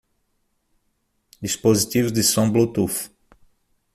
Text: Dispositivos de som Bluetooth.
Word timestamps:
Dispositivos 1.39 2.11
de 2.11 2.23
som 2.23 2.51
Bluetooth. 2.51 3.11